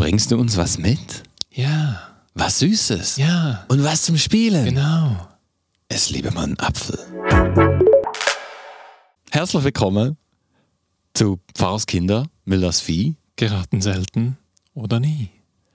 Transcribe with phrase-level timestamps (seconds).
[0.00, 1.24] Bringst du uns was mit?
[1.50, 2.00] Ja,
[2.32, 3.18] Was Süßes?
[3.18, 4.64] ja, Und was zum Spielen?
[4.64, 5.28] genau.
[5.90, 6.98] Es liebe man Apfel.
[9.30, 10.16] Herzlich willkommen
[11.12, 13.14] zu Pfarrerskinder will das Vieh.
[13.36, 14.38] Geraten selten
[14.72, 15.28] oder nie.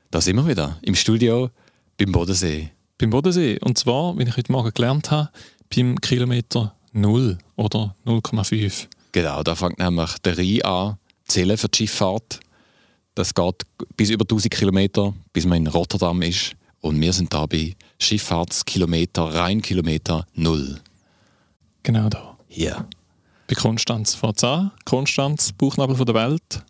[0.10, 1.52] Da sind wir wieder im Studio
[2.00, 2.72] beim Bodensee.
[2.98, 3.60] Beim Bodensee.
[3.62, 5.30] Und zwar, wie ich heute Morgen gelernt habe,
[5.76, 8.88] beim Kilometer 0 oder 0,5.
[9.12, 10.98] Genau, da fängt nämlich der Rhein an,
[11.28, 12.40] zählen für die Schifffahrt.
[13.16, 13.64] Das geht
[13.96, 16.56] bis über 1000 Kilometer, bis man in Rotterdam ist.
[16.82, 20.80] Und wir sind da bei Schifffahrtskilometer, Rheinkilometer null.
[21.84, 22.38] Genau da.
[22.48, 22.88] Hier.
[23.48, 24.72] Bei Konstanz von Zahn.
[24.84, 26.64] Konstanz, Bauchnabel von der Welt.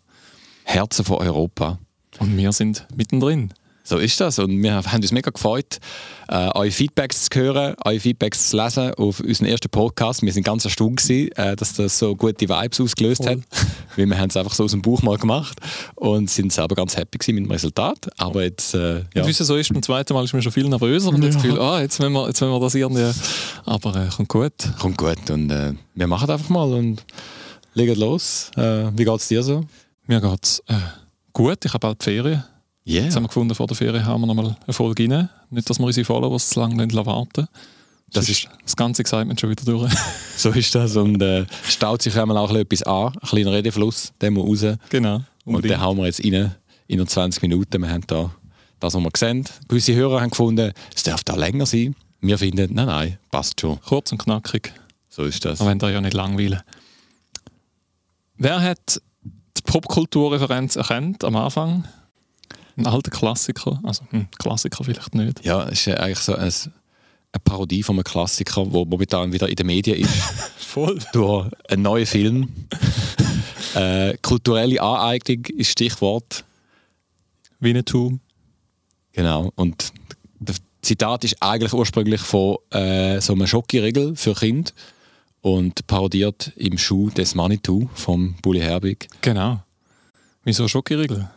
[0.64, 1.78] Herzen von Europa.
[2.18, 3.52] Und wir sind mittendrin.
[3.86, 4.40] So ist das.
[4.40, 5.78] Und wir haben uns mega gefreut,
[6.26, 10.22] äh, eure Feedbacks zu hören, eure Feedbacks zu lesen auf unseren ersten Podcast.
[10.22, 13.36] Wir sind ganz erstaunt, gewesen, äh, dass das so gute Vibes ausgelöst Voll.
[13.36, 13.38] hat.
[13.96, 15.60] Weil wir haben es einfach so aus dem Bauch mal gemacht
[15.94, 18.10] und sind selber ganz happy gewesen mit dem Resultat.
[18.18, 19.22] Aber jetzt, äh, ja.
[19.24, 21.42] Und so ist, beim zweiten Mal ist man schon viel nervöser und hat das Ja.
[21.42, 23.12] Gefühl, ah, jetzt wollen wir, jetzt wollen wir das irgendwie.
[23.66, 24.52] Aber äh, kommt gut.
[24.80, 25.30] kommt gut.
[25.30, 27.04] Und äh, wir machen einfach mal und
[27.74, 28.50] legen los.
[28.56, 29.64] Äh, wie geht es dir so?
[30.08, 30.74] Mir geht es äh,
[31.32, 31.64] gut.
[31.64, 32.42] Ich habe bald die Ferien.
[32.86, 33.04] Yeah.
[33.04, 35.28] Jetzt haben wir gefunden, vor der Ferien haben wir nochmal eine Folge rein.
[35.50, 37.48] Nicht, dass wir unsere Followers zu lange warten
[38.12, 39.92] Das Sonst das ganze Excitement schon wieder durch.
[40.36, 40.94] So ist das.
[40.96, 43.12] Und äh, staut sich einmal auch etwas an.
[43.14, 44.76] Ein kleiner Redefluss, den muss raus.
[44.90, 45.22] genau.
[45.44, 46.54] Und den hauen wir jetzt rein
[46.86, 47.82] in nur 20 Minuten.
[47.82, 48.30] Wir haben da
[48.78, 49.44] das, was wir sehen.
[49.66, 51.96] Gewisse Hörer haben gefunden, es darf da länger sein.
[52.20, 53.80] Wir finden, nein, nein, passt schon.
[53.80, 54.72] Kurz und knackig.
[55.08, 55.60] So ist das.
[55.60, 56.60] Wir wollen da ja nicht langweilen.
[58.36, 61.84] Wer hat die Popkulturreferenz erkannt am Anfang?
[62.86, 63.80] Ein alter Klassiker.
[63.82, 65.44] Also, hm, Klassiker vielleicht nicht.
[65.44, 69.56] Ja, es ist eigentlich so ein, eine Parodie von einem Klassiker, der momentan wieder in
[69.56, 70.12] den Medien ist.
[70.58, 70.98] Voll.
[71.12, 72.48] durch einen neuen Film.
[73.74, 76.44] äh, kulturelle Aneignung ist Stichwort.
[77.60, 78.18] Winnetou.
[79.12, 79.50] Genau.
[79.54, 79.92] Und
[80.38, 84.70] das Zitat ist eigentlich ursprünglich von äh, so einem Schokoriegel für Kinder
[85.40, 89.08] und parodiert im Schuh des Manitou vom Bully Herbig.
[89.22, 89.62] Genau.
[90.44, 91.30] Wieso Schokoriegel?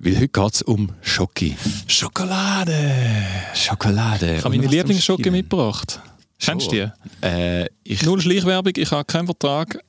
[0.00, 1.56] Weil heute geht es um Schoki.
[1.86, 2.72] Schokolade!
[3.54, 4.36] Schokolade.
[4.36, 6.00] Ich habe meine Lieblingsschoki mitgebracht.
[6.38, 6.70] Kennst du
[7.20, 7.26] die?
[7.26, 9.80] Äh, ich Null Schleichwerbung, ich habe keinen Vertrag.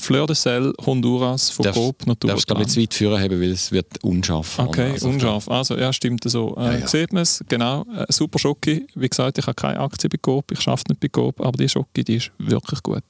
[0.00, 2.58] Fleur de Sel, Honduras, von Coop, darfst glaube Naturplan.
[2.60, 4.58] nicht zu weit führen haben, weil es wird unscharf.
[4.60, 5.48] Okay, Also, unscharf.
[5.50, 6.56] Also, ja, stimmt so.
[6.56, 6.86] Äh, Ja, ja.
[6.86, 7.84] Sieht man es, genau.
[7.94, 8.86] Äh, super Schoki.
[8.94, 11.68] Wie gesagt, ich habe keine Aktie bei Coop, ich arbeite nicht bei Coop, aber die
[11.68, 13.02] Schoki, die ist wirklich gut.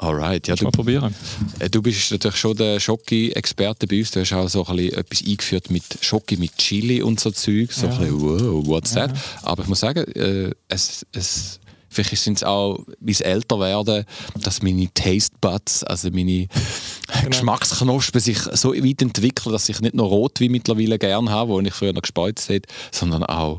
[0.00, 1.12] Alright, ja, du mal probieren.
[1.58, 4.12] äh, du bist natürlich schon der Schoki-Experte bei uns.
[4.12, 7.72] Du hast auch so ein bisschen etwas eingeführt mit Schoki mit Chili und so Zeug.
[7.72, 7.92] So Ja.
[7.94, 9.10] ein bisschen, wow, what's that?
[9.42, 11.58] Aber ich muss sagen, äh, es, es,
[11.90, 14.04] vielleicht sind es auch, wie es älter werden,
[14.40, 16.46] dass meine Taste Buds, also meine
[17.08, 17.30] Genau.
[17.30, 21.72] Geschmacksknospen sich so weit entwickeln, dass ich nicht nur Rotwein mittlerweile gerne habe, wo ich
[21.74, 23.58] früher noch gespeuzt hätte, sondern auch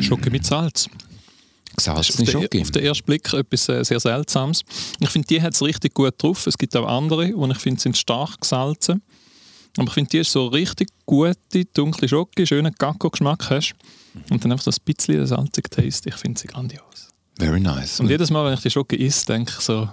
[0.00, 0.88] Schoki mit Salz.
[1.76, 2.48] Gesalzene auf, Schoki.
[2.48, 4.62] den, auf den ersten Blick etwas äh, sehr Seltsames.
[5.00, 6.46] Ich finde, die hat es richtig gut drauf.
[6.46, 9.02] Es gibt auch andere, die ich finde, sind stark gesalzen.
[9.76, 13.74] Aber ich finde, die ist so richtig gute, dunkle Schoki, schönen Gacko-Geschmack hast.
[14.30, 16.08] Und dann einfach so ein bisschen salzig Taste.
[16.08, 17.08] Ich finde sie grandios.
[17.38, 18.00] Very nice.
[18.00, 19.88] Und jedes Mal, wenn ich die Schoki esse, denke ich so,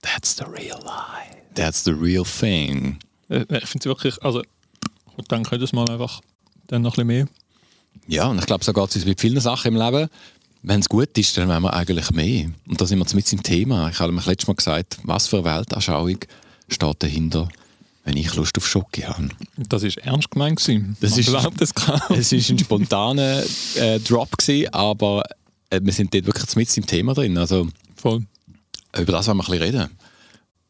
[0.00, 1.36] that's the real life.
[1.54, 2.98] That's the real thing.
[3.28, 4.42] Äh, Ich finde sie wirklich, also,
[5.18, 6.20] ich denke jedes Mal einfach
[6.68, 7.28] dann noch ein bisschen mehr.
[8.08, 10.08] Ja, und ich glaube, so geht es uns mit vielen Sachen im Leben.
[10.68, 12.50] Wenn es gut ist, dann wollen wir eigentlich mehr.
[12.66, 13.88] Und da sind wir mit im Thema.
[13.88, 16.18] Ich habe mir letztes Mal gesagt, was für eine Weltanschauung
[16.68, 17.48] steht dahinter,
[18.04, 19.28] wenn ich Lust auf Schoki habe.
[19.56, 20.96] Das ist ernst gemeint gewesen.
[21.00, 22.00] Das Man ist- glaubt es kaum.
[22.16, 23.44] Es war ein spontaner
[23.76, 25.22] äh, Drop, gewesen, aber
[25.70, 27.38] äh, wir sind dort wirklich mit im Thema drin.
[27.38, 28.26] Also Voll.
[28.98, 29.90] über das wollen wir ein bisschen reden.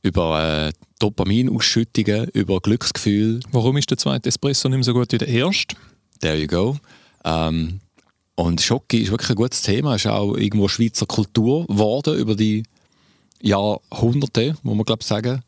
[0.03, 5.19] Über äh, Dopaminausschüttungen, über Glücksgefühl, Warum ist der zweite Espresso nicht mehr so gut wie
[5.19, 5.75] der erste?
[6.21, 6.77] There you go.
[7.25, 7.81] Ähm,
[8.37, 9.97] und Schoki ist wirklich ein gutes Thema.
[9.97, 12.63] Ist auch irgendwo Schweizer Kultur geworden über die
[13.43, 15.43] Jahrhunderte, muss man glaube ich sagen.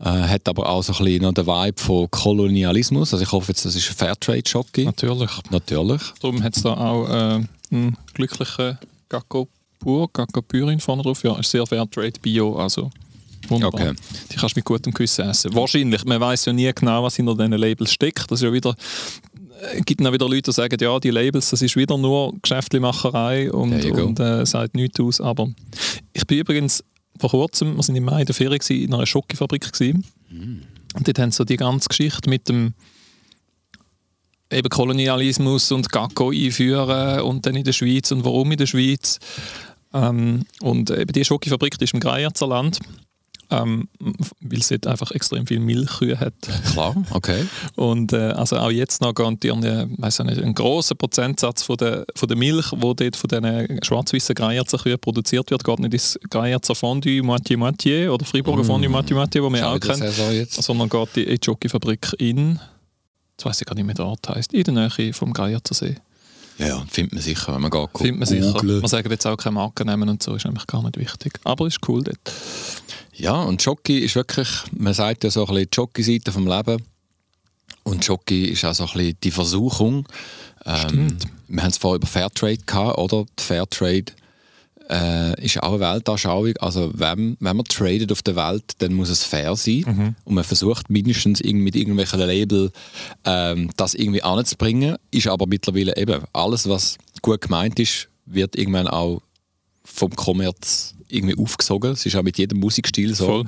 [0.00, 3.12] Äh, hat aber auch so ein bisschen noch den Vibe von Kolonialismus.
[3.12, 4.84] Also ich hoffe jetzt, das ist ein Fairtrade-Schoki.
[4.84, 5.30] Natürlich.
[5.50, 6.02] Natürlich.
[6.20, 9.48] Darum hat es da auch äh, einen glücklichen Gacko
[9.80, 11.24] pur, Gacko Pyrin vorne drauf.
[11.24, 12.90] Ja, ist sehr Fairtrade Bio, also
[13.48, 13.80] wunderbar.
[13.80, 13.94] Okay.
[14.30, 15.52] Die kannst du mit gutem Gewissen essen.
[15.54, 18.30] Wahrscheinlich, man weiß ja nie genau, was hinter diesen Labels steckt.
[18.30, 18.76] Das ist ja wieder,
[19.84, 23.50] gibt dann auch wieder Leute, die sagen, ja, die Labels, das ist wieder nur Geschäftlimacherei
[23.50, 25.20] und, und äh, sagt nichts aus.
[25.20, 25.48] Aber
[26.12, 26.84] ich bin übrigens
[27.18, 30.04] vor kurzem, wir sind im Mai in der Ferien gewesen, in einer Schokofabrik gewesen.
[30.94, 32.74] Und dort haben sie so die ganze Geschichte mit dem
[34.50, 39.18] eben Kolonialismus und Gacko einführen und dann in der Schweiz und warum in der Schweiz.
[39.92, 42.78] Ähm, und eben die Schokofabrik die ist im Greierzerland
[43.50, 43.88] ähm,
[44.40, 46.34] weil es dort einfach extrem viel Milchkühe hat.
[46.72, 47.46] Klar, okay.
[47.76, 49.62] Und äh, also auch jetzt noch garantieren
[49.98, 54.34] weiß nicht, einen grossen Prozentsatz von der, von der Milch, wo dort von diesen schwarz-weißen
[54.34, 58.66] Greierzer Kühen produziert wird, geht nicht ins Greierzer Fondue Moitié Moitié oder Freiburger mm.
[58.66, 62.58] Fondue Moitié Moitié, wo wir auch kennen, sondern geht in die Jockeyfabrik in,
[63.32, 65.96] jetzt weiß ich gar nicht mehr, der Ort heisst, in der Nähe vom Greierzer See.
[66.58, 67.88] Ja, findet man sicher, wenn man geht.
[67.96, 68.62] Findet man sicher.
[68.62, 71.38] Wir sagen jetzt auch keine Marken nehmen und so, ist nämlich gar nicht wichtig.
[71.44, 72.32] Aber ist cool dort.
[73.14, 76.82] Ja, und Jockey ist wirklich, man sagt ja so ein bisschen die Jockey-Seite vom Leben.
[77.84, 80.06] Und Jockey ist auch so ein bisschen die Versuchung.
[80.64, 81.16] Ähm,
[81.46, 83.24] wir haben es vorher über Fairtrade gehabt, oder?
[83.38, 84.12] Die Fairtrade
[84.90, 86.56] äh, ist auch eine Weltanschauung.
[86.58, 89.84] Also wenn, wenn man tradet auf der Welt, dann muss es fair sein.
[89.86, 90.14] Mhm.
[90.24, 92.70] Und man versucht mindestens mit irgendwelchen Label
[93.24, 94.96] ähm, das irgendwie anzubringen.
[95.10, 99.22] Ist aber mittlerweile eben alles, was gut gemeint ist, wird irgendwann auch
[99.84, 101.92] vom Kommerz irgendwie aufgesogen.
[101.92, 103.44] Es ist auch mit jedem Musikstil so.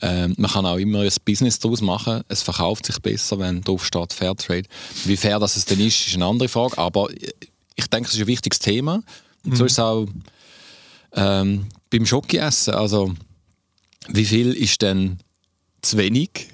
[0.00, 2.22] Ähm, man kann auch immer ein Business daraus machen.
[2.28, 4.68] Es verkauft sich besser, wenn drauf steht Fairtrade.
[5.04, 6.78] Wie fair das es denn ist, ist eine andere Frage.
[6.78, 7.08] Aber
[7.76, 9.02] ich denke, es ist ein wichtiges Thema.
[9.44, 9.56] Und mhm.
[9.56, 10.06] so ist es auch
[11.14, 12.74] ähm, beim Schoki-Essen.
[12.74, 13.14] Also,
[14.08, 15.18] wie viel ist denn
[15.82, 16.48] zu wenig?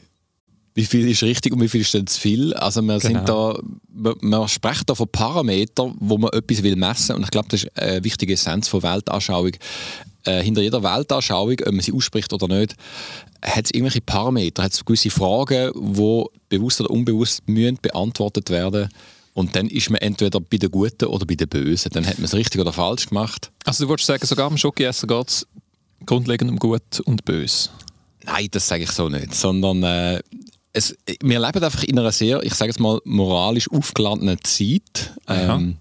[0.75, 2.55] Wie viel ist richtig und wie viel ist denn zu viel?
[2.55, 3.19] Also wir genau.
[3.19, 3.58] sind da,
[3.93, 7.64] man, man spricht da von Parametern, wo man etwas will messen und ich glaube, das
[7.64, 9.52] ist eine wichtige Essenz von Weltanschauung
[10.25, 12.76] äh, hinter jeder Weltanschauung, ob man sie ausspricht oder nicht,
[13.43, 18.88] hat es irgendwelche Parameter, hat es gewisse Fragen, die bewusst oder unbewusst müssen beantwortet werden
[19.38, 21.93] und dann ist man entweder bei den Guten oder bei den Bösen.
[21.93, 23.52] Dann hat man es richtig oder falsch gemacht.
[23.64, 25.46] Also du würdest sagen, sogar im Schokoessen geht es
[26.05, 27.69] grundlegend um Gut und Böse?
[28.25, 29.32] Nein, das sage ich so nicht.
[29.32, 30.23] Sondern äh,
[30.73, 35.76] es, wir leben einfach in einer sehr, ich sage es mal, moralisch aufgeladenen Zeit, ähm,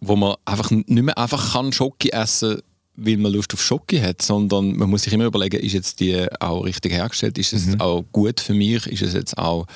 [0.00, 2.62] wo man einfach nicht mehr einfach kann Schoki essen kann,
[2.96, 6.26] weil man Lust auf Schoki hat, sondern man muss sich immer überlegen, ist jetzt die
[6.40, 7.80] auch richtig hergestellt, ist es mhm.
[7.80, 9.68] auch gut für mich, ist es jetzt auch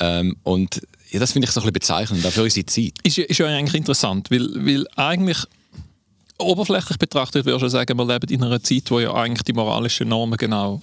[0.00, 0.80] ähm, und
[1.10, 2.94] ja, das finde ich so ein bisschen bezeichnend, auch für unsere Zeit.
[3.02, 5.38] Ist, ist ja eigentlich interessant, weil, weil eigentlich
[6.38, 10.08] oberflächlich betrachtet würde ich sagen, wir leben in einer Zeit, wo ja eigentlich die moralischen
[10.08, 10.80] Normen genau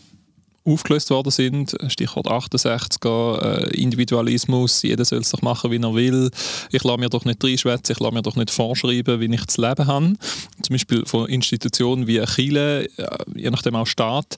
[0.65, 1.75] aufgelöst worden sind.
[1.89, 6.31] Stichwort 68er, äh, Individualismus, jeder soll es doch machen, wie er will.
[6.71, 9.57] Ich lasse mir doch nicht reinschwätzen, ich lasse mir doch nicht vorschreiben, wie ich das
[9.57, 10.13] Leben habe.
[10.61, 14.37] Zum Beispiel von Institutionen wie Chile, äh, je nachdem auch Staat.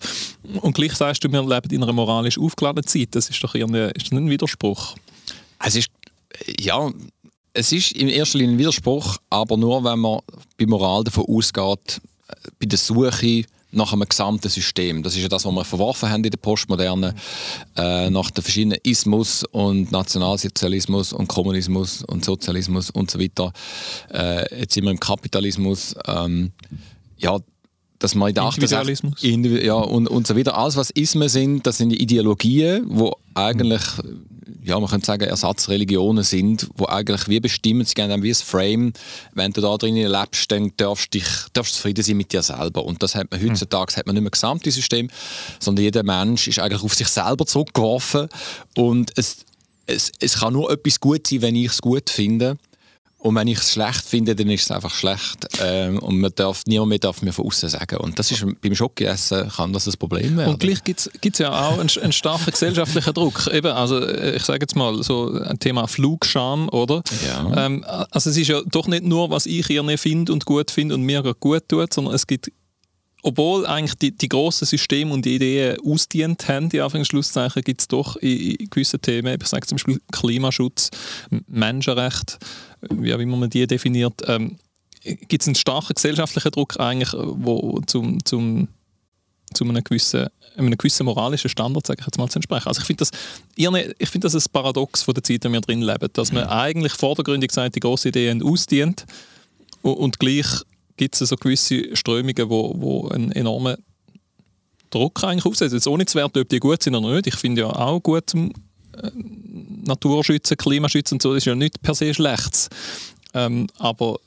[0.61, 3.09] Und gleich sagst du, wir leben in einer moralisch aufgeladenen Zeit.
[3.11, 4.95] Das ist doch irgendwie, ist ein Widerspruch.
[5.63, 5.89] Es ist,
[6.59, 6.91] ja,
[7.53, 10.19] es ist in erster Linie ein Widerspruch, aber nur, wenn man
[10.57, 15.03] bei Moral davon ausgeht, äh, bei der Suche nach einem gesamten System.
[15.03, 17.13] Das ist ja das, was wir verworfen haben in der Postmoderne,
[17.75, 23.51] äh, nach den verschiedenen Ismus und Nationalsozialismus und Kommunismus und Sozialismus und so weiter.
[24.13, 25.95] Äh, jetzt sind wir im Kapitalismus.
[26.07, 26.51] Ähm,
[27.17, 27.37] ja,
[27.99, 29.23] dass man in der Individualismus.
[29.23, 30.57] Individu ja, und, und so weiter.
[30.57, 33.81] Alles, was Ismen sind, das sind Ideologien, wo eigentlich
[34.67, 38.93] ja, man könnte sagen, Ersatzreligionen sind, wo eigentlich wie bestimmen, sie geben wie ein Frame,
[39.33, 41.19] wenn du da drin lebst, dann darfst du
[41.53, 42.83] darfst zufrieden sein mit dir selber.
[42.83, 43.49] Und das hat man hm.
[43.49, 45.09] heutzutage hat man nicht mehr gesamte System,
[45.59, 48.27] sondern jeder Mensch ist eigentlich auf sich selber zurückgeworfen
[48.75, 49.45] und es,
[49.85, 52.57] es, es kann nur etwas gut sein, wenn ich es gut finde.
[53.27, 55.49] Und wenn ich es schlecht finde, dann ist es einfach schlecht.
[55.61, 57.97] Ähm, und man darf, niemand mehr darf mir von außen sagen.
[57.97, 60.53] Und das ist beim Schokoessen kann das ein Problem werden.
[60.53, 63.47] Und gleich gibt es ja auch einen, einen, starken gesellschaftlichen Druck.
[63.47, 67.03] Eben, also äh, ich sage jetzt mal so ein Thema Flugscham, oder?
[67.25, 67.65] Ja.
[67.65, 70.95] Ähm, also es ist ja doch nicht nur, was ich ihr finde und gut finde
[70.95, 72.49] und mir gut tut, sondern es gibt
[73.23, 77.87] obwohl eigentlich die, die grossen Systeme und die Ideen ausdient haben, die Anführungszeichen, gibt es
[77.89, 80.91] doch in, in, gewissen Themen, ich sage zum Beispiel Klimaschutz,
[81.47, 82.37] Menschenrecht,
[82.81, 84.57] wie auch immer man die definiert, ähm,
[85.03, 88.67] gibt es einen starken gesellschaftlichen Druck eigentlich, wo zum, zum,
[89.53, 92.67] zu einem gewissen, einem gewissen moralischen Standard, sage ich jetzt mal, zu entsprechen.
[92.67, 93.11] Also ich finde das,
[93.97, 96.45] ich find das ein Paradox von der Zeit, in der wir drin leben, dass man
[96.45, 99.05] eigentlich vordergründig sagt, die grosse Ideen ausdient
[99.81, 100.47] und, und gleich
[100.97, 103.77] gibt es so gewisse Strömungen, wo, wo einen enormen
[104.89, 105.77] Druck eigentlich aufsetzen.
[105.77, 107.27] Jetzt ohne zu werten, ob die gut sind oder nicht.
[107.27, 108.49] Ich finde ja auch gut äh,
[109.85, 112.69] Naturschützen, Klimaschützen und so, das ist ja nicht per se schlecht.
[113.33, 114.19] Ähm, aber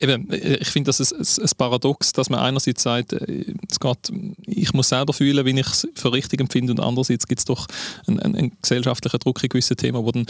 [0.00, 4.12] eben, ich finde das ein, ein, Paradox, dass man einerseits sagt, äh, es geht,
[4.46, 7.66] ich muss selber fühlen, wie ich es für richtig empfinde und andererseits gibt es doch
[8.06, 10.26] einen, einen, gesellschaftlichen Druck in gewissen Themen, wo dann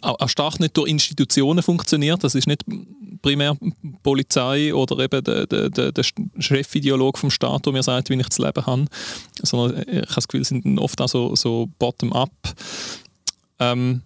[0.00, 2.24] auch stark nicht durch Institutionen funktioniert.
[2.24, 2.64] Das ist nicht
[3.20, 3.56] primär
[4.02, 6.04] Polizei oder eben der, der, der,
[6.38, 8.86] Chefideolog vom Staat, der mir sagt, wie ich das Leben habe,
[9.42, 12.30] sondern ich habe das Gefühl, es sind oft auch so, so bottom-up.
[13.58, 14.02] Ähm,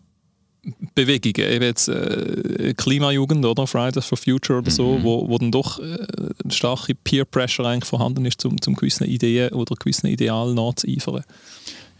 [0.94, 5.02] Bewegungen, eben jetzt äh, Klimajugend oder Fridays for Future oder so, mhm.
[5.04, 5.82] wo, wo dann doch äh,
[6.44, 11.24] eine starke Peer Pressure eigentlich vorhanden ist, um zum gewissen Ideen oder gewissen Idealen nachzueifern.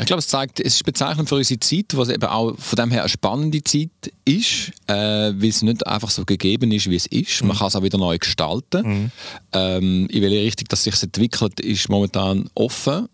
[0.00, 2.92] Ich glaube, es zeigt, es ist bezeichnend für unsere Zeit, was eben auch von dem
[2.92, 3.90] her eine spannende Zeit
[4.24, 7.42] ist, äh, weil es nicht einfach so gegeben ist, wie es ist.
[7.42, 7.48] Mhm.
[7.48, 8.86] Man kann es auch wieder neu gestalten.
[8.86, 9.10] Mhm.
[9.52, 13.08] Ähm, in welche Richtung das sich entwickelt, ist momentan offen.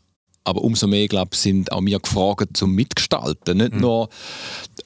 [0.45, 3.57] Aber umso mehr, glaube sind auch wir gefragt zum Mitgestalten.
[3.57, 3.81] Nicht mhm.
[3.81, 4.09] nur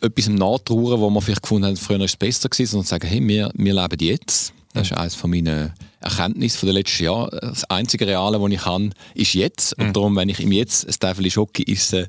[0.01, 3.09] etwas im Nachtrauern, wo wir vielleicht gefunden haben, früher war es besser gewesen, sondern sagen,
[3.09, 4.53] hey, wir, wir leben jetzt.
[4.75, 7.37] Das ist eines von meinen Erkenntnissen der letzten Jahre.
[7.41, 9.77] Das einzige Reale, das ich kann, ist jetzt.
[9.79, 9.93] Und mhm.
[9.95, 12.09] darum, wenn ich im Jetzt ein Täfel Schoki esse,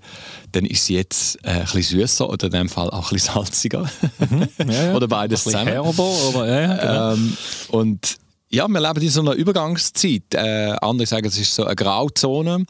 [0.51, 3.33] dann ist es jetzt äh, ein bisschen süßer oder in dem Fall auch ein bisschen
[3.33, 3.89] salziger.
[4.19, 4.47] Mhm.
[4.67, 4.93] Ja, ja.
[4.95, 5.71] oder beides ein zusammen.
[5.71, 7.13] Herber, oder, ja, genau.
[7.13, 7.37] ähm,
[7.69, 8.17] und
[8.51, 10.33] ja, wir leben in so einer Übergangszeit.
[10.33, 12.65] Äh, andere sagen, es ist so eine Grauzone.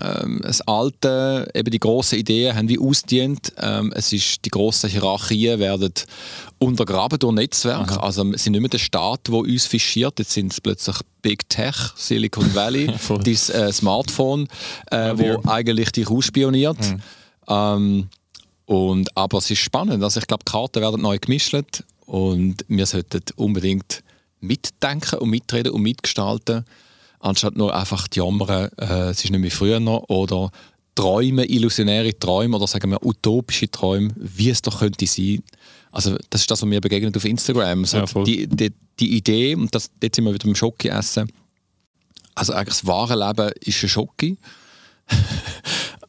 [0.00, 3.52] Ähm, das Alte, eben die grossen Ideen haben wie ausdient.
[3.58, 5.92] Ähm, es ist, die grossen Hierarchien werden
[6.58, 8.02] untergraben durch Netzwerke.
[8.02, 10.18] Also es sind nicht mehr der Staat, der uns fischiert.
[10.18, 12.90] Jetzt sind es plötzlich Big Tech, Silicon Valley,
[13.24, 14.48] das äh, Smartphone,
[14.90, 16.80] äh, wo eigentlich dich ausspioniert.
[16.80, 17.02] Mhm.
[17.48, 18.08] Ähm,
[18.66, 20.02] und, aber es ist spannend.
[20.02, 21.54] Also ich glaube, die Karten werden neu gemischt
[22.06, 24.02] und wir sollten unbedingt
[24.40, 26.64] mitdenken und mitreden und mitgestalten,
[27.24, 30.50] anstatt nur einfach die jammern, äh, es ist nicht mehr früher noch, oder
[30.94, 35.42] Träume, illusionäre Träume oder sagen wir utopische Träume, wie es doch könnte sein.
[35.90, 37.84] Also das ist das, was mir begegnet auf Instagram.
[37.84, 41.28] So ja, die, die, die, Idee, und das, jetzt sind wir wieder beim Schocke essen,
[42.34, 44.36] also eigentlich das wahre Leben ist ein Schocke.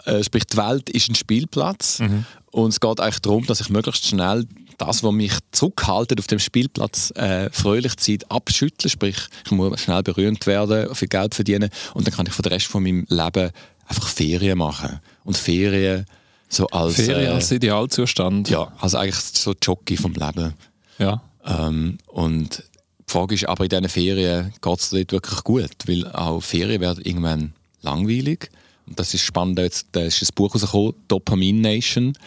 [0.06, 2.26] Äh, sprich, die Welt ist ein Spielplatz mhm.
[2.52, 4.46] und es geht eigentlich darum, dass ich möglichst schnell
[4.78, 8.90] das, was mich zurückhaltet auf dem Spielplatz, äh, fröhlich Zeit abschütteln.
[8.90, 12.52] Sprich, ich muss schnell berühmt werden, viel Geld verdienen und dann kann ich für den
[12.52, 13.52] Rest von meinem Leben
[13.88, 15.00] einfach Ferien machen.
[15.24, 16.06] Und Ferien
[16.50, 16.96] so als...
[16.96, 18.50] Ferien äh, als Idealzustand.
[18.50, 20.54] Ja, also eigentlich so Jockey vom Leben.
[20.98, 21.22] Ja.
[21.46, 22.64] Ähm, und
[23.08, 25.72] die Frage ist aber, in diesen Ferien geht es dort wirklich gut?
[25.86, 28.50] Weil auch Ferien werden irgendwann langweilig.
[28.88, 32.18] Und das ist spannend, jetzt da ist ein Buch rausgekommen, Dopamine Nation.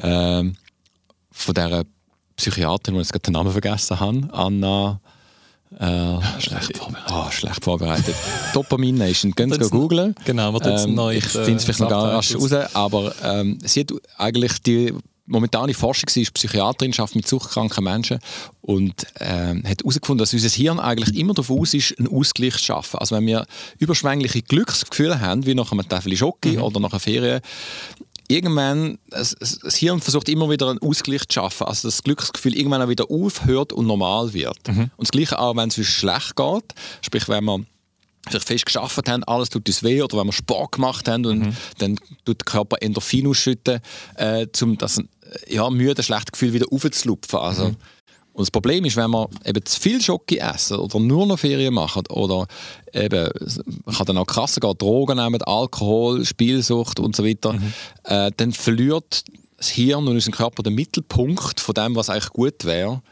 [0.00, 0.56] Ähm,
[1.32, 1.84] von dieser
[2.36, 5.00] Psychiaterin, die ich jetzt gerade den Namen vergessen habe, Anna.
[5.78, 7.12] Äh, schlecht vorbereitet.
[7.12, 8.14] Oh, schlecht vorbereitet.
[8.52, 9.32] Dopamine Nation.
[9.32, 10.14] Gehen Sie googeln.
[10.24, 13.80] Genau, wir ähm, neu, Ich finde es vielleicht noch gar rasch raus, aber ähm, sie
[13.80, 14.92] hat eigentlich die
[15.26, 18.18] momentane Forschung sie ist Psychiaterin, arbeitet mit suchtkranken Menschen
[18.60, 22.64] und ähm, hat herausgefunden, dass unser Hirn eigentlich immer darauf aus ist, einen Ausgleich zu
[22.64, 22.98] schaffen.
[22.98, 23.46] Also wenn wir
[23.78, 26.62] überschwängliche Glücksgefühle haben, wie nach einem Tafel Schoki mhm.
[26.62, 27.40] oder nach einer Ferien,
[28.32, 32.82] irgendwann, das, das Hirn versucht immer wieder einen Ausgleich zu schaffen, also das Glücksgefühl irgendwann
[32.82, 34.68] auch wieder aufhört und normal wird.
[34.68, 34.90] Mhm.
[34.96, 37.64] Und das Gleiche auch, wenn es uns schlecht geht, sprich, wenn wir
[38.28, 41.38] vielleicht fest geschafft haben, alles tut uns weh, oder wenn wir Sport gemacht haben und
[41.40, 41.56] mhm.
[41.78, 43.80] dann tut der Körper Endorphin ausschütten,
[44.16, 45.00] äh, um das
[45.48, 47.38] ja, müde, schlechte Gefühl wieder aufzulupfen.
[47.38, 47.76] Also, mhm.
[48.32, 51.74] Und das Problem ist, wenn man eben zu viel Schoki essen oder nur noch Ferien
[51.74, 52.46] machen oder
[52.92, 53.28] eben,
[53.84, 57.72] man kann dann auch krasser gehen, Drogen nehmen, Alkohol, Spielsucht und so weiter, mhm.
[58.04, 59.24] äh, dann verliert
[59.58, 63.02] das Hirn und unser Körper den Mittelpunkt von dem, was eigentlich gut wäre.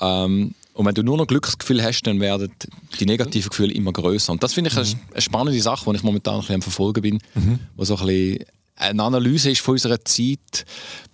[0.00, 2.52] Ähm, und wenn du nur noch Glücksgefühl hast, dann werden
[3.00, 4.32] die negativen Gefühle immer größer.
[4.32, 5.00] Und das finde ich mhm.
[5.12, 7.58] eine spannende Sache, die ich momentan ein bisschen am Verfolgen bin, mhm.
[7.76, 8.44] wo so ein bisschen
[8.76, 10.64] eine Analyse ist von unserer Zeit,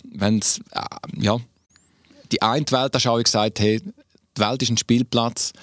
[0.03, 0.81] wenn es, äh,
[1.19, 1.39] ja,
[2.31, 5.53] die eine Weltanschauung gesagt, hey, die Welt ist ein Spielplatz,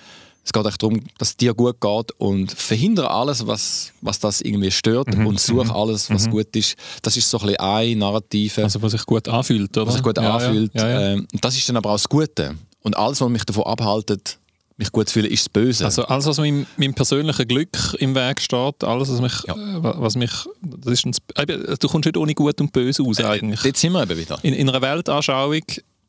[0.44, 4.72] es geht darum, dass es dir gut geht und verhindere alles, was, was das irgendwie
[4.72, 5.26] stört mhm.
[5.26, 5.70] und suche mhm.
[5.70, 6.30] alles, was mhm.
[6.32, 6.74] gut ist.
[7.02, 8.64] Das ist so ein bisschen eine Narrative.
[8.64, 9.86] Also was sich gut anfühlt, oder?
[9.86, 10.74] Was sich gut ja, anfühlt.
[10.74, 10.88] Ja.
[10.88, 12.56] Ja, ähm, das ist dann aber auch das Gute.
[12.80, 14.38] Und alles, was mich davon abhaltet,
[14.76, 15.84] mich gut zu fühlen, ist das Böse.
[15.84, 19.54] Also alles, was meinem, meinem persönlichen Glück im Weg steht, alles, was mich, ja.
[19.54, 21.46] äh, was mich das ist ein,
[21.78, 23.60] du kommst nicht ohne Gut und Böse aus äh, eigentlich.
[23.62, 24.38] Dort sind wir eben wieder.
[24.42, 25.62] In, in einer Weltanschauung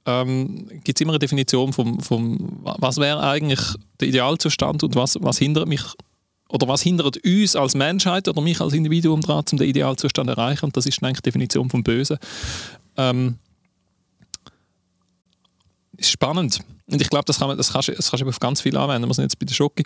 [0.06, 3.62] ähm, gibt es immer eine Definition von, vom was wäre eigentlich
[4.00, 5.84] der Idealzustand und was, was hindert mich
[6.50, 10.36] oder was hindert uns als Menschheit oder mich als Individuum daran, um den Idealzustand zu
[10.36, 12.18] erreichen und das ist eigentlich die Definition vom Bösen.
[12.98, 13.38] Ähm,
[15.98, 16.60] ist spannend.
[16.92, 19.08] Und ich glaube, das, kann das kannst, das kannst du auf ganz viel anwenden.
[19.08, 19.84] Wir sind jetzt bei der Schocke.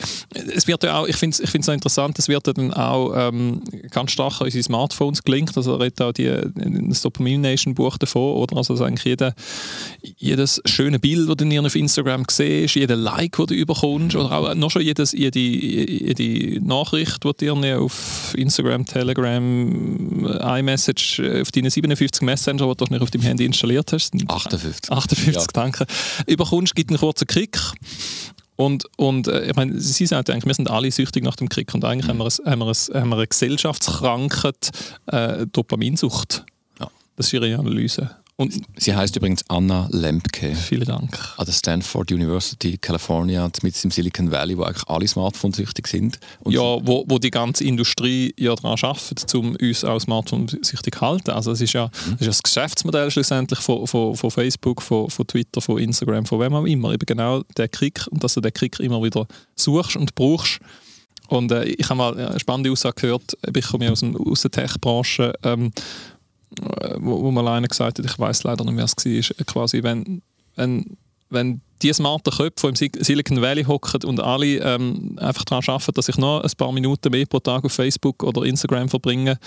[0.55, 3.13] Es wird ja auch, ich finde es ich so interessant, es wird ja dann auch
[3.15, 3.61] ähm,
[3.91, 5.55] ganz stark an unsere Smartphones gelinkt.
[5.55, 8.57] Also redet auch die, das Dopamine Nation Buch davon, oder?
[8.57, 9.35] Also eigentlich jeder,
[10.01, 14.55] jedes schöne Bild, das du auf Instagram siehst, jeder Like, den du überkommst, oder auch
[14.55, 21.69] noch schon jedes, jede, jede Nachricht, die du dir auf Instagram, Telegram, iMessage, auf deinen
[21.69, 24.13] 57 Messenger, die du nicht auf deinem Handy installiert hast.
[24.27, 24.91] 58.
[24.91, 25.45] 58, ja.
[25.53, 25.85] danke.
[26.25, 27.59] Überkommst, gibt einen kurzen Kick.
[28.55, 31.73] Und, und äh, ich meine, Sie sagen eigentlich, wir sind alle süchtig nach dem Kick
[31.73, 32.19] und eigentlich mhm.
[32.19, 34.71] haben, wir ein, haben, wir ein, haben wir eine Gesellschaftskrankheit,
[35.05, 36.43] äh, Dopaminsucht.
[36.79, 36.89] Ja.
[37.15, 38.09] Das ist Ihre Analyse.
[38.39, 41.17] Und Sie heißt übrigens Anna Lempke vielen Dank.
[41.37, 46.19] an der Stanford University, California, mit im Silicon Valley, wo eigentlich alle Smartphones süchtig sind.
[46.41, 51.01] Und ja, wo, wo die ganze Industrie ja daran arbeitet, um uns auch Smartphone-süchtig zu
[51.01, 51.31] halten.
[51.31, 52.11] Also es ist ja, Mhm.
[52.11, 56.27] das ist ja das Geschäftsmodell schlussendlich von, von, von Facebook, von, von Twitter, von Instagram,
[56.27, 56.93] von wem auch immer.
[56.93, 59.25] Eben genau der Krieg und dass du den Krieg immer wieder
[59.55, 60.59] suchst und brauchst.
[61.29, 64.43] Und äh, ich habe mal eine spannende Aussage gehört, ich komme ja aus, dem, aus
[64.43, 65.71] der Tech-Branche, ähm, äh,
[66.99, 70.21] wo, wo mal einer gesagt hat, ich weiß leider nicht, wer es war, quasi, wenn,
[70.55, 70.97] wenn,
[71.29, 75.63] wenn die smarten Köpfe, die im Sil- Silicon Valley hocken und alle ähm, einfach daran
[75.67, 79.37] arbeiten, dass ich noch ein paar Minuten mehr pro Tag auf Facebook oder Instagram verbringe,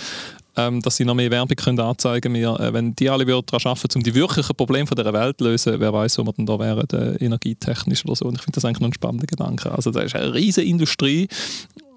[0.57, 2.57] ähm, dass sie noch mehr Werbung können anzeigen können.
[2.57, 5.45] Äh, wenn die alle würden daran arbeiten, um die wirklichen Probleme von dieser Welt zu
[5.45, 8.27] lösen, wer weiß, wo wir dann da wären, äh, energietechnisch oder so.
[8.27, 9.73] Und ich finde das eigentlich noch ein spannender Gedanke.
[9.73, 11.27] Also das ist eine riesige Industrie,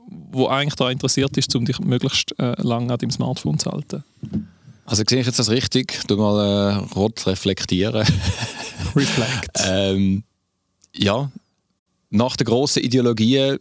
[0.09, 4.03] die eigentlich daran interessiert ist, um dich möglichst äh, lange an deinem Smartphone zu halten.
[4.85, 6.01] Also sehe ich jetzt das richtig?
[6.07, 8.05] Du mal äh, kurz reflektieren.
[8.95, 9.61] Reflect.
[9.65, 10.23] ähm,
[10.93, 11.31] ja,
[12.09, 13.57] nach der grossen Ideologie,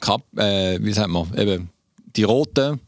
[0.00, 1.70] Kap, äh, wie sagt man, eben
[2.16, 2.80] die Roten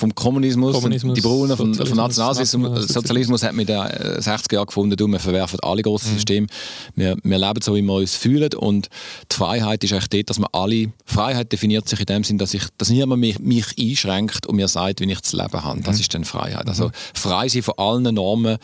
[0.00, 2.88] vom Kommunismus, Kommunismus, die Braunen vom, vom Sozialismus, Nationalsozialismus.
[2.88, 6.46] Sozialismus hat mit den äh, 60er Jahren gefunden, du, wir verwerfen alle grossen Systeme,
[6.96, 8.88] wir, wir leben so, wie wir uns fühlen und
[9.30, 12.54] die Freiheit ist eigentlich dort, dass wir alle, Freiheit definiert sich in dem Sinn, dass,
[12.54, 15.80] ich, dass niemand mich, mich einschränkt und mir sagt, wie ich zu leben habe.
[15.82, 16.66] Das ist dann Freiheit.
[16.66, 18.56] Also frei sein von allen Normen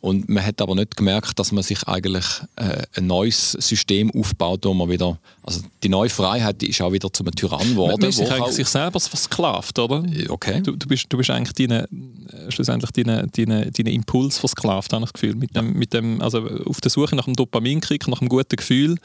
[0.00, 2.24] und man hat aber nicht gemerkt, dass man sich eigentlich
[2.56, 6.92] äh, ein neues System aufbaut, wo man wieder, also die neue Freiheit die ist auch
[6.92, 8.00] wieder zum Tyrann geworden.
[8.00, 10.04] Man ist sich wo eigentlich sich selber versklavt, oder?
[10.28, 10.62] okay.
[10.62, 15.04] Du, du, bist, du bist eigentlich deine, äh, schlussendlich deine, deine, deine Impuls versklavt, habe
[15.04, 15.36] ich das Gefühl.
[15.36, 18.96] Mit dem, mit dem, also auf der Suche nach dem Dopaminkick, nach einem guten Gefühl,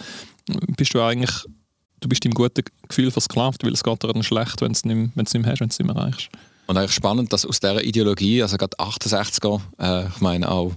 [0.77, 1.31] bist du eigentlich
[2.01, 4.85] du bist deinem guten Gefühl versklavt, weil es geht dir dann schlecht, wenn du es
[4.85, 6.29] nicht, mehr- wenn du es nicht hast, wenn du es nicht mehr erreichst.
[6.67, 10.73] Und eigentlich spannend, dass aus dieser Ideologie, also gerade 68er, äh, ich meine auch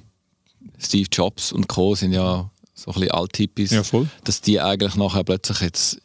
[0.78, 1.94] Steve Jobs und Co.
[1.94, 4.08] sind ja so ein bisschen Althippies, voll.
[4.24, 6.00] dass die eigentlich nachher plötzlich jetzt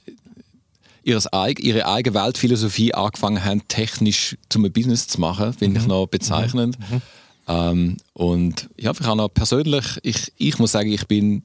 [1.03, 1.27] ihres,
[1.59, 6.77] ihre eigene Weltphilosophie angefangen haben, technisch zum Business zu machen, finde ich noch bezeichnend.
[7.47, 11.43] Ähm, und ja, ich habe noch persönlich, ich, ich muss sagen, ich bin,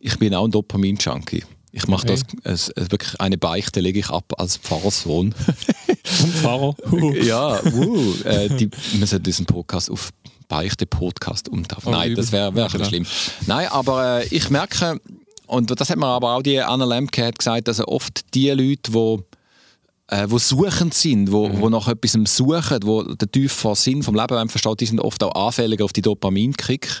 [0.00, 1.44] ich bin auch ein Dopamin-Junkie.
[1.70, 2.20] Ich mache Okay.
[2.44, 5.34] das, es, es, wirklich eine Beichte lege ich ab als Pfarrerssohn.
[6.22, 6.74] Und Pfarrer.
[7.22, 10.10] ja, uh, äh, die, wir sollten diesen Podcast auf
[10.54, 11.88] Beichte-Podcast umtaufen.
[11.88, 13.06] Oh, Nein, das wäre wär bisschen schlimm.
[13.46, 15.00] Nein, aber äh, ich merke,
[15.46, 18.92] und das hat mir aber auch die Anna Lemke hat gesagt, dass oft die Leute,
[18.92, 19.18] die
[20.14, 24.48] äh, wo suchend sind, wo, wo nach etwas suchen, wo den tiefen Sinn vom Leben
[24.48, 27.00] verstehen, die sind oft auch anfälliger auf die Dopaminkick.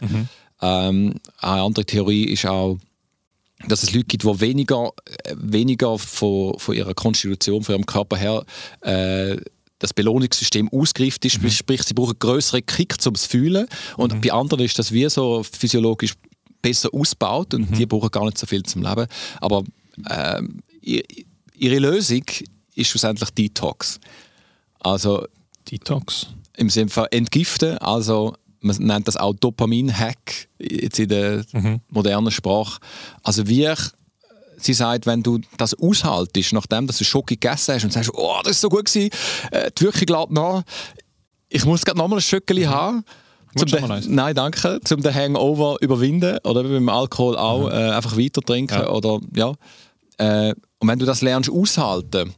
[0.60, 2.78] Ähm, eine andere Theorie ist auch,
[3.68, 4.90] dass es Leute gibt, die weniger,
[5.24, 8.44] äh, weniger von, von ihrer Konstitution, von ihrem Körper her
[8.80, 9.36] äh,
[9.84, 13.66] das Belohnungssystem ausgereift ist, sprich sie brauchen größere Kick zum Fühlen
[13.96, 16.14] und bei anderen ist das wie so physiologisch
[16.62, 19.06] besser ausgebaut und die brauchen gar nicht so viel zum Leben.
[19.40, 19.62] Aber
[20.80, 21.04] ihr-
[21.54, 22.24] ihre Lösung
[22.74, 24.00] ist schlussendlich Detox.
[24.80, 25.26] Also
[25.70, 26.26] Detox.
[26.56, 31.44] im Sinne von entgiften, also man nennt das auch Dopamin-Hack jetzt in der
[31.90, 32.80] modernen Sprache.
[33.22, 33.78] Also wie ich,
[34.58, 38.36] sie sagt, wenn du das aushaltest, nachdem dass du Schoki gegessen hast und sagst, oh,
[38.42, 39.10] das ist so gut gewesen,
[39.50, 40.62] äh, die Wirkung lädt nach,
[41.48, 43.04] ich muss gerade nochmal ein Schöckeli haben.
[43.56, 43.68] Zum
[44.08, 44.80] nein, danke.
[44.84, 48.88] Zum den Hangover überwinden oder beim Alkohol auch äh, einfach weiter trinken Ja.
[48.90, 49.52] oder ja.
[50.18, 52.34] Äh, und wenn du das lernst aushalten,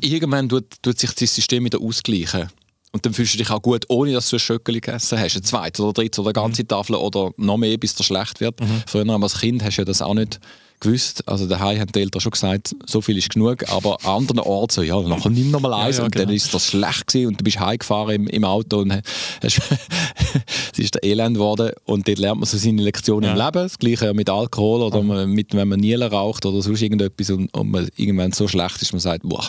[0.00, 2.48] irgendwann tut, tut sich das System wieder ausgleichen.
[2.92, 5.36] Und dann fühlst du dich auch gut, ohne dass du ein Schöckeli gegessen hast.
[5.36, 8.58] Ein zweites oder drittes oder eine ganze Tafel oder noch mehr, bis es schlecht wird.
[8.86, 10.40] Früher als Kind hast du ja das auch nicht
[10.80, 11.26] gewusst.
[11.28, 13.68] Also daheim haben die Eltern schon gesagt, so viel ist genug.
[13.70, 15.98] Aber an anderen Orten so, ja, nachher nimm noch mal eins.
[15.98, 16.34] ja, und dann genau.
[16.34, 19.04] ist das schlecht gewesen und du bist heimgefahren im, im Auto und hast,
[20.72, 21.70] es ist der Elend geworden.
[21.84, 23.46] Und dort lernt man so seine Lektionen im Ja.
[23.46, 23.62] Leben.
[23.64, 27.30] Das Gleiche ja mit Alkohol oder man- mit, wenn man Nielen raucht oder sonst irgendetwas
[27.30, 29.46] und, und man irgendwann so schlecht ist, man sagt, boah,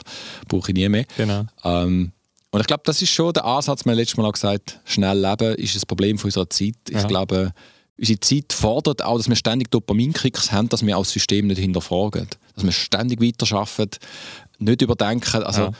[0.47, 1.05] brauche ich nie mehr.
[1.17, 1.45] Genau.
[1.63, 2.11] Ähm,
[2.53, 5.55] und ich glaube, das ist schon der Ansatz, haben letztes Mal auch gesagt, schnell leben
[5.55, 6.75] ist ein Problem von unserer Zeit.
[6.89, 7.03] Ich Ja.
[7.07, 7.53] glaube,
[7.97, 11.59] unsere Zeit fordert auch, dass wir ständig Dopaminkicks haben, dass wir auch das System nicht
[11.59, 12.27] hinterfragen.
[12.55, 13.99] Dass wir ständig weiterarbeiten,
[14.59, 15.43] nicht überdenken.
[15.43, 15.71] Also, Ja.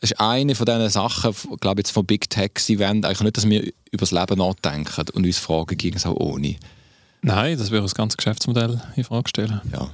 [0.00, 3.36] das ist eine von diesen Sachen, glaube ich, jetzt von Big Techs Event, eigentlich nicht,
[3.36, 6.56] dass wir über das Leben nachdenken und uns fragen, ging es auch ohne.
[7.22, 9.60] Nein, das würde das ganze Geschäftsmodell in Frage stellen.
[9.72, 9.90] Ja.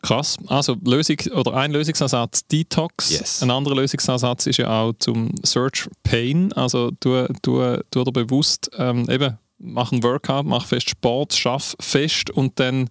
[0.00, 0.36] Krass.
[0.46, 3.10] Also Lösung oder ein Lösungsansatz Detox.
[3.10, 3.42] Yes.
[3.42, 6.52] Ein anderer Lösungsansatz ist ja auch zum Search Pain.
[6.52, 11.76] Also du, du, du dir bewusst ähm, eben mach einen Workout, mach fest Sport, schaff
[11.80, 12.88] fest und dann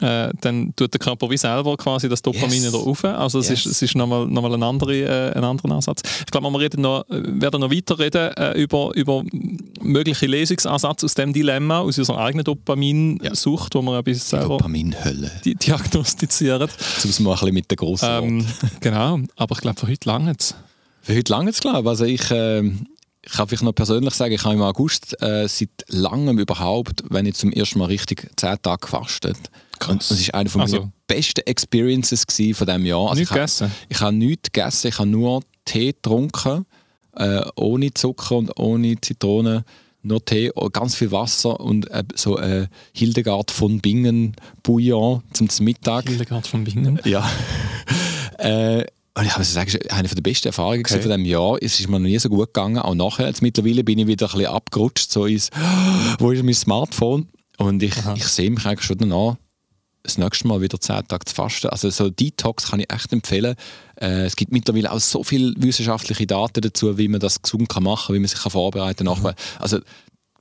[0.00, 2.72] äh, dann tut der Körper wie selber quasi das Dopamin Yes.
[2.72, 3.04] wieder auf.
[3.04, 3.66] Also es Yes.
[3.66, 6.00] ist, es ist nochmal noch mal ein, andere, äh, ein anderer Ansatz.
[6.20, 9.22] Ich glaube, wir reden noch, werden noch weiter reden äh, über, über
[9.82, 15.30] mögliche Lösungsansatz aus dem Dilemma, aus unserer eigenen Dopaminsucht, wo wir ein bisschen selber Dopaminhölle.
[15.44, 16.68] di diagnostizieren.
[16.98, 18.46] Zum es mal ein bisschen mit den grossen Ähm,
[18.80, 20.54] genau, aber ich glaube, für heute lange es.
[21.02, 21.86] Für heute lange es, glaube ich.
[21.86, 22.62] Also ich, äh,
[23.24, 27.24] ich kann vielleicht noch persönlich sagen, ich habe im August äh, seit langem überhaupt, wenn
[27.26, 29.36] ich zum ersten Mal richtig 10 Tage gefastet.
[29.88, 32.24] Und das war eine von meinen Also- besten Experiences
[32.56, 33.10] von diesem Jahr.
[33.10, 33.70] Also ich habe- gegessen?
[33.88, 36.66] Ich habe nichts gegessen, ich habe nur Tee getrunken,
[37.16, 39.64] äh, ohne Zucker und ohne Zitrone.
[40.04, 45.48] Nur Tee, und ganz viel Wasser und äh, so äh, Hildegard von Bingen Bouillon zum
[45.60, 46.08] Mittag.
[46.08, 46.98] Hildegard von Bingen.
[47.04, 47.30] Ja.
[49.14, 50.94] und ich muss sagen, eine der besten Erfahrungen Okay.
[50.94, 51.58] von diesem Jahr.
[51.60, 52.78] Es ist mir noch nie so gut gegangen.
[52.78, 53.26] Auch nachher.
[53.26, 55.10] Jetzt mittlerweile bin ich wieder ein bisschen abgerutscht.
[55.10, 55.50] So ins,
[56.18, 57.28] wo ist mein Smartphone?
[57.58, 59.36] Und ich, ich sehe mich eigentlich schon danach,
[60.02, 61.68] das nächste Mal wieder 10 Tage zu fasten.
[61.68, 63.54] Also so Detox kann ich echt empfehlen.
[64.00, 67.82] Äh, es gibt mittlerweile auch so viele wissenschaftliche Daten dazu, wie man das gesund kann
[67.84, 69.22] machen kann, wie man sich kann vorbereiten kann.
[69.22, 69.30] Mhm.
[69.58, 69.78] Also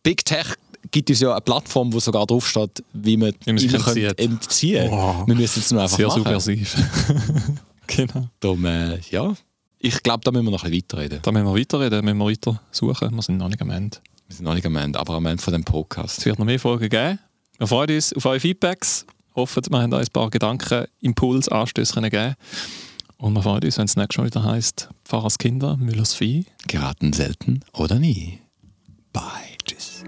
[0.01, 0.47] Big Tech
[0.89, 4.89] gibt uns ja eine Plattform, wo sogar drauf steht, wie man, Wie man sich entzieht.
[4.89, 5.27] Wow.
[5.27, 6.23] Wir müssen es nur einfach Sehr machen.
[6.23, 6.75] subversiv.
[7.95, 8.29] Genau.
[8.39, 9.33] Darum, äh, ja.
[9.79, 11.19] Ich glaube, da müssen wir noch ein bisschen weiterreden.
[11.23, 13.15] Da müssen wir weiterreden, da müssen wir weiter suchen.
[13.15, 13.97] Wir sind noch nicht am Ende.
[14.27, 16.19] Wir sind noch nicht am Ende, aber am Ende von dem Podcast.
[16.19, 17.19] Es wird noch mehr Folgen geben.
[17.57, 19.05] Wir freuen uns auf eure Feedbacks.
[19.35, 22.35] Hoffen, wir haben euch ein paar Gedanken, Impuls, Anstöße geben
[23.17, 26.45] Und wir freuen uns, wenn es nächstes Mal wieder heisst: Pfarrers Kinder, Müllers Vieh.
[26.67, 28.39] Geraten selten oder nie.
[29.13, 29.21] Bye.
[29.65, 30.03] Tschüss.